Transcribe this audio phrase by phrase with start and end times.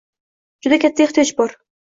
[0.67, 1.57] Juda katta ehtiyoj bor